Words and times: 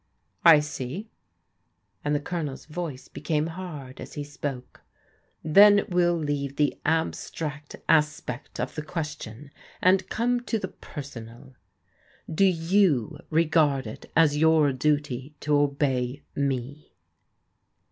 "I 0.43 0.61
see," 0.61 1.11
and 2.03 2.15
the 2.15 2.19
Colonel's 2.19 2.65
voice 2.65 3.07
became 3.07 3.45
hard 3.45 4.01
as 4.01 4.13
he 4.15 4.23
spoke:" 4.23 4.81
then 5.43 5.85
we'll 5.89 6.17
leave 6.17 6.55
the 6.55 6.75
abstract 6.85 7.75
aspect 7.87 8.59
of 8.59 8.73
the 8.73 8.81
ques 8.81 9.15
tion, 9.21 9.51
and 9.79 10.09
come 10.09 10.39
to 10.39 10.57
the 10.57 10.69
personal. 10.69 11.53
Do 12.27 12.45
you 12.45 13.19
regard 13.29 13.85
it 13.85 14.09
as 14.15 14.35
your 14.37 14.73
duty 14.73 15.35
to 15.41 15.55
obey 15.55 16.23
me? 16.35 16.93